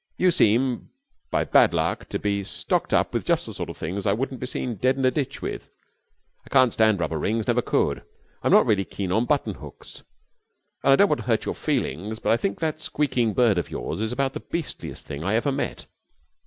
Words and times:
You 0.17 0.31
seem 0.31 0.89
by 1.29 1.43
bad 1.43 1.75
luck 1.75 2.05
to 2.09 2.17
be 2.17 2.43
stocked 2.43 2.91
up 2.91 3.13
with 3.13 3.23
just 3.23 3.45
the 3.45 3.53
sort 3.53 3.69
of 3.69 3.77
things 3.77 4.07
I 4.07 4.13
wouldn't 4.13 4.39
be 4.39 4.47
seen 4.47 4.77
dead 4.77 4.97
in 4.97 5.05
a 5.05 5.11
ditch 5.11 5.43
with. 5.43 5.69
I 6.43 6.49
can't 6.49 6.73
stand 6.73 6.99
rubber 6.99 7.19
rings, 7.19 7.47
never 7.47 7.61
could. 7.61 8.01
I'm 8.41 8.51
not 8.51 8.65
really 8.65 8.83
keen 8.83 9.11
on 9.11 9.27
buttonhooks. 9.27 10.01
And 10.83 10.91
I 10.91 10.95
don't 10.95 11.07
want 11.09 11.19
to 11.21 11.27
hurt 11.27 11.45
your 11.45 11.53
feelings, 11.53 12.17
but 12.17 12.31
I 12.31 12.37
think 12.37 12.59
that 12.61 12.81
squeaking 12.81 13.33
bird 13.35 13.59
of 13.59 13.69
yours 13.69 14.01
is 14.01 14.11
about 14.11 14.33
the 14.33 14.39
beastliest 14.39 15.05
thing 15.05 15.23
I 15.23 15.35
ever 15.35 15.51
met. 15.51 15.85